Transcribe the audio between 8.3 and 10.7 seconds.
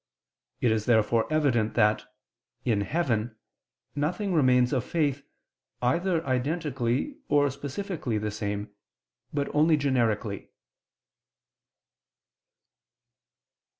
same, but only generically.